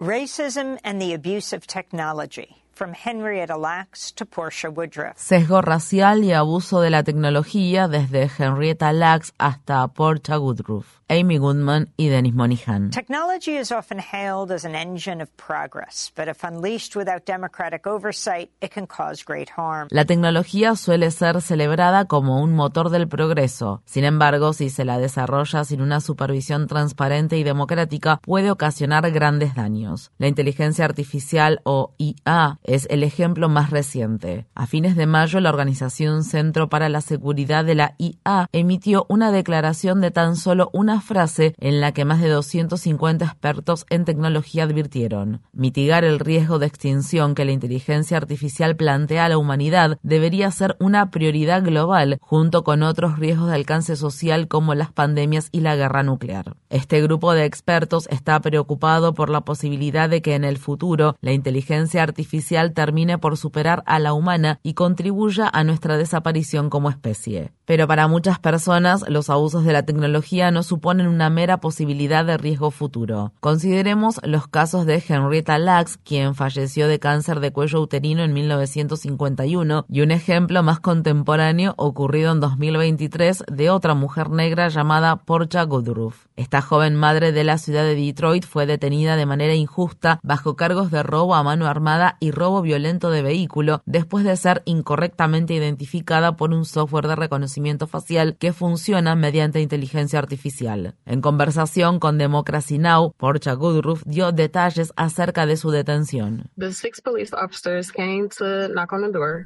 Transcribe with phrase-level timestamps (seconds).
[0.00, 2.62] Racism and the Abuse of Technology.
[2.78, 5.16] From Henrietta Lacks to Portia Woodruff.
[5.16, 10.86] Sesgo racial y abuso de la tecnología desde Henrietta Lacks hasta Portia Woodruff.
[11.08, 12.90] Amy Goodman y Dennis Monihan.
[12.90, 18.50] Technology is often hailed as an engine of progress, but if unleashed without democratic oversight,
[18.60, 19.88] it can cause great harm.
[19.90, 23.82] La tecnología suele ser celebrada como un motor del progreso.
[23.86, 29.54] Sin embargo, si se la desarrolla sin una supervisión transparente y democrática, puede ocasionar grandes
[29.54, 30.12] daños.
[30.18, 34.46] La inteligencia artificial o IA es el ejemplo más reciente.
[34.54, 39.32] A fines de mayo, la organización Centro para la Seguridad de la IA emitió una
[39.32, 44.64] declaración de tan solo una frase en la que más de 250 expertos en tecnología
[44.64, 45.40] advirtieron.
[45.52, 50.76] Mitigar el riesgo de extinción que la inteligencia artificial plantea a la humanidad debería ser
[50.78, 55.74] una prioridad global junto con otros riesgos de alcance social como las pandemias y la
[55.74, 56.54] guerra nuclear.
[56.68, 61.32] Este grupo de expertos está preocupado por la posibilidad de que en el futuro la
[61.32, 67.52] inteligencia artificial termine por superar a la humana y contribuya a nuestra desaparición como especie.
[67.64, 72.24] Pero para muchas personas los abusos de la tecnología no suponen ponen una mera posibilidad
[72.24, 73.34] de riesgo futuro.
[73.40, 79.84] Consideremos los casos de Henrietta Lacks, quien falleció de cáncer de cuello uterino en 1951,
[79.90, 86.27] y un ejemplo más contemporáneo ocurrido en 2023 de otra mujer negra llamada Portia Goodruff.
[86.38, 90.92] Esta joven madre de la ciudad de Detroit fue detenida de manera injusta bajo cargos
[90.92, 96.36] de robo a mano armada y robo violento de vehículo después de ser incorrectamente identificada
[96.36, 100.94] por un software de reconocimiento facial que funciona mediante inteligencia artificial.
[101.06, 106.50] En conversación con Democracy Now, Portia Goodruff dio detalles acerca de su detención.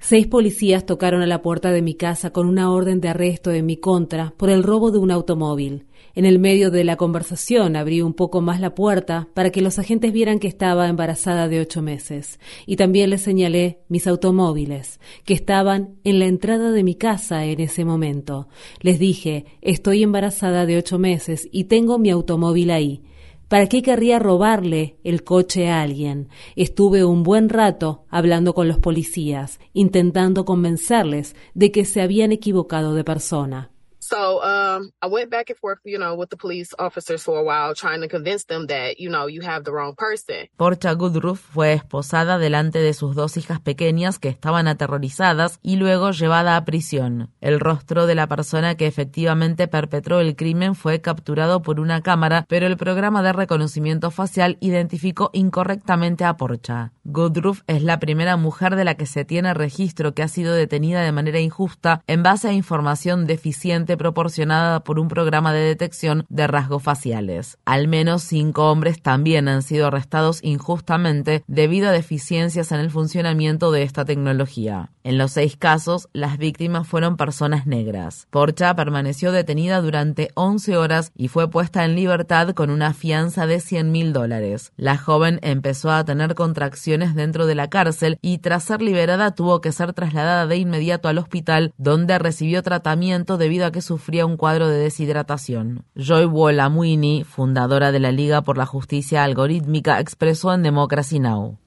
[0.03, 3.65] Seis policías tocaron a la puerta de mi casa con una orden de arresto en
[3.65, 5.87] mi contra por el robo de un automóvil.
[6.15, 9.79] En el medio de la conversación abrí un poco más la puerta para que los
[9.79, 12.39] agentes vieran que estaba embarazada de ocho meses.
[12.67, 17.61] Y también les señalé mis automóviles, que estaban en la entrada de mi casa en
[17.61, 18.49] ese momento.
[18.81, 23.03] Les dije, estoy embarazada de ocho meses y tengo mi automóvil ahí.
[23.49, 26.28] ¿Para qué querría robarle el coche a alguien?
[26.56, 32.95] Estuve un buen rato hablando con los policías, intentando convencerles de que se habían equivocado
[32.95, 33.71] de persona.
[34.03, 37.45] So um, I went back and forth, you know, with the police officers for a
[37.45, 40.49] while, trying to convince them that, you know, you have the wrong person.
[40.57, 46.11] Portia Goodruff fue esposada delante de sus dos hijas pequeñas que estaban aterrorizadas y luego
[46.11, 47.31] llevada a prisión.
[47.41, 52.45] El rostro de la persona que efectivamente perpetró el crimen fue capturado por una cámara,
[52.49, 56.93] pero el programa de reconocimiento facial identificó incorrectamente a Portia.
[57.05, 61.03] Goodruff es la primera mujer de la que se tiene registro que ha sido detenida
[61.03, 66.47] de manera injusta en base a información deficiente proporcionada por un programa de detección de
[66.47, 67.58] rasgos faciales.
[67.64, 73.72] Al menos cinco hombres también han sido arrestados injustamente debido a deficiencias en el funcionamiento
[73.72, 74.91] de esta tecnología.
[75.04, 78.28] En los seis casos, las víctimas fueron personas negras.
[78.30, 83.59] Porcha permaneció detenida durante 11 horas y fue puesta en libertad con una fianza de
[83.59, 84.72] 100 mil dólares.
[84.76, 89.60] La joven empezó a tener contracciones dentro de la cárcel y tras ser liberada tuvo
[89.60, 94.37] que ser trasladada de inmediato al hospital donde recibió tratamiento debido a que sufría un
[94.38, 95.84] cuadro de deshidratación.
[95.94, 101.59] Joy Wolamuini, fundadora de la Liga por la Justicia Algorítmica, expresó en Democracy Now!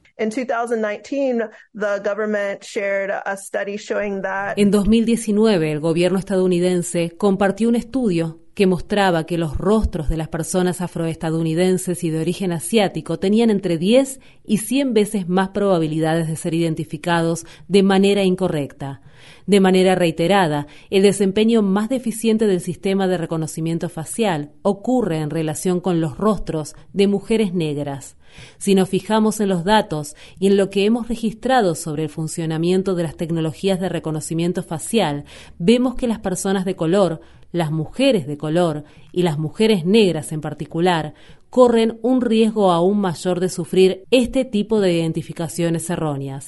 [4.55, 10.29] En 2019, el gobierno estadounidense compartió un estudio que mostraba que los rostros de las
[10.29, 16.37] personas afroestadounidenses y de origen asiático tenían entre 10 y 100 veces más probabilidades de
[16.37, 19.01] ser identificados de manera incorrecta.
[19.45, 25.81] De manera reiterada, el desempeño más deficiente del sistema de reconocimiento facial ocurre en relación
[25.81, 28.15] con los rostros de mujeres negras.
[28.57, 32.95] Si nos fijamos en los datos y en lo que hemos registrado sobre el funcionamiento
[32.95, 35.25] de las tecnologías de reconocimiento facial,
[35.57, 37.21] vemos que las personas de color,
[37.55, 38.83] las mujeres de color
[39.13, 41.13] y las mujeres negras en particular
[41.55, 46.47] corren un riesgo aún mayor de sufrir este tipo de identificaciones erróneas.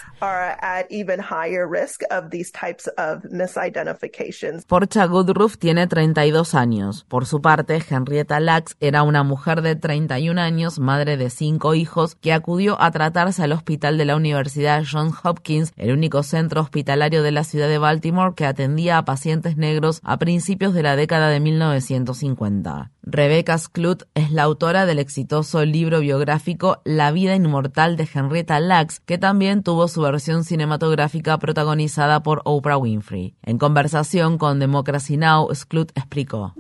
[4.66, 7.06] Porcha Goodruff tiene 32 años.
[7.08, 12.16] Por su parte, Henrietta Lacks era una mujer de 31 años, madre de cinco hijos,
[12.16, 17.24] que acudió a tratarse al hospital de la Universidad Johns Hopkins, el único centro hospitalario
[17.24, 21.30] de la ciudad de Baltimore que atendía a pacientes negros a principios de la década
[21.30, 22.92] de 1950.
[23.10, 29.00] Rebecca Sklut es la autora del exitoso libro biográfico La vida inmortal de Henrietta Lacks,
[29.00, 33.34] que también tuvo su versión cinematográfica protagonizada por Oprah Winfrey.
[33.44, 36.54] En conversación con Democracy Now, Sklut explicó.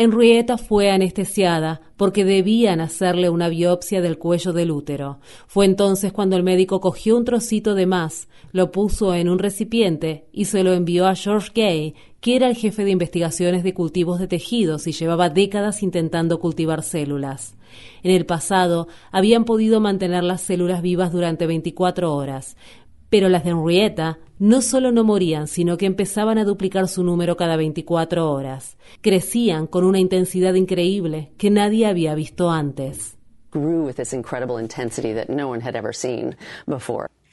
[0.00, 5.18] Henrietta fue anestesiada porque debían hacerle una biopsia del cuello del útero.
[5.48, 10.28] Fue entonces cuando el médico cogió un trocito de más, lo puso en un recipiente
[10.32, 14.20] y se lo envió a George Gay, que era el jefe de investigaciones de cultivos
[14.20, 17.56] de tejidos y llevaba décadas intentando cultivar células.
[18.04, 22.56] En el pasado habían podido mantener las células vivas durante 24 horas,
[23.10, 27.36] pero las de Henrietta no solo no morían, sino que empezaban a duplicar su número
[27.36, 28.76] cada 24 horas.
[29.00, 33.16] Crecían con una intensidad increíble que nadie había visto antes.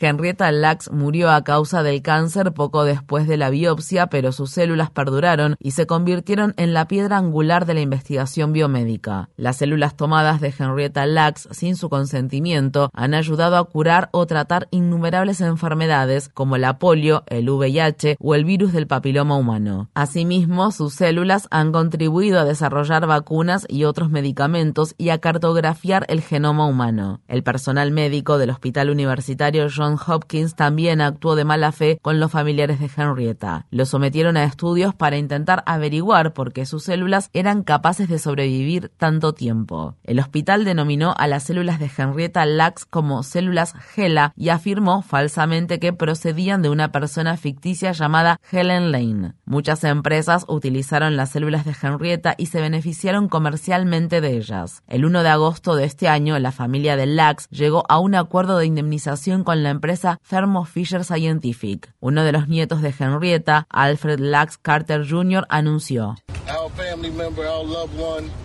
[0.06, 4.92] Henrietta Lacks murió a causa del cáncer poco después de la biopsia, pero sus células
[4.92, 9.30] perduraron y se convirtieron en la piedra angular de la investigación biomédica.
[9.36, 14.68] Las células tomadas de Henrietta Lacks sin su consentimiento han ayudado a curar o tratar
[14.72, 19.90] innumerables enfermedades como la polio, el VIH o el virus del papiloma humano.
[19.94, 26.22] Asimismo, sus células han contribuido a desarrollar vacunas y otros medicamentos y a cartografiar el
[26.22, 27.22] genoma humano.
[27.28, 32.32] El personal médico del Hospital Universitario John Hopkins también actuó de mala fe con los
[32.32, 33.66] familiares de Henrietta.
[33.72, 38.92] Lo sometieron a estudios para intentar averiguar por qué sus células eran capaces de sobrevivir
[38.98, 39.96] tanto tiempo.
[40.04, 45.80] El hospital denominó a las células de Henrietta Lacks como células Gela y afirmó falsamente
[45.80, 49.34] que procedían de una persona ficticia llamada Helen Lane.
[49.46, 54.84] Muchas empresas utilizaron las células de Henrietta y se beneficiaron comercialmente de ellas.
[54.88, 58.58] El 1 de agosto de este año, la familia de Lacks llegó a un acuerdo
[58.58, 61.94] de indemnización con la empresa Thermo Fisher Scientific.
[62.00, 66.16] Uno de los nietos de Henrietta, Alfred Lacks Carter Jr., anunció.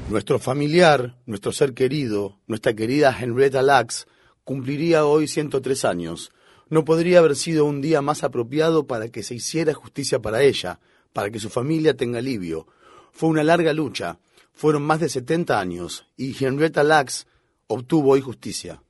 [0.09, 4.07] Nuestro familiar, nuestro ser querido, nuestra querida Henrietta Lacks,
[4.45, 6.33] cumpliría hoy 103 años.
[6.69, 10.81] No podría haber sido un día más apropiado para que se hiciera justicia para ella,
[11.13, 12.67] para que su familia tenga alivio.
[13.13, 14.19] Fue una larga lucha,
[14.53, 17.27] fueron más de 70 años, y Henrietta Lacks
[17.67, 18.83] obtuvo hoy justicia.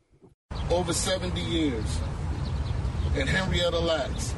[0.69, 2.01] Over 70 years.
[3.17, 4.35] And Henrietta Lacks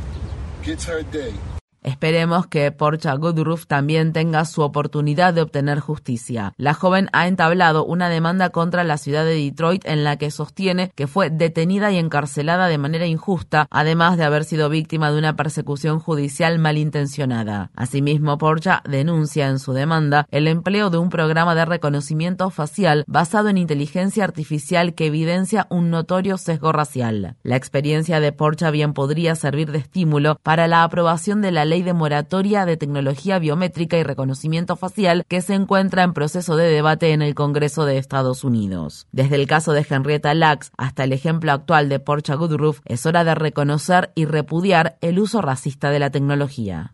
[0.63, 1.35] gets her day.
[1.83, 6.55] Esperemos que Porcha Goodruff también tenga su oportunidad de obtener justicia.
[6.57, 10.93] La joven ha entablado una demanda contra la ciudad de Detroit en la que sostiene
[10.95, 15.35] que fue detenida y encarcelada de manera injusta, además de haber sido víctima de una
[15.35, 17.71] persecución judicial malintencionada.
[17.75, 23.49] Asimismo, Porcha denuncia en su demanda el empleo de un programa de reconocimiento facial basado
[23.49, 27.37] en inteligencia artificial que evidencia un notorio sesgo racial.
[27.43, 31.95] La experiencia de Porcha bien podría servir de estímulo para la aprobación de la de
[31.95, 37.23] moratoria de tecnología biométrica y reconocimiento facial que se encuentra en proceso de debate en
[37.23, 39.07] el Congreso de Estados Unidos.
[39.13, 43.25] Desde el caso de Henrietta Lacks hasta el ejemplo actual de Porcha Goodruff, es hora
[43.25, 46.93] de reconocer y repudiar el uso racista de la tecnología.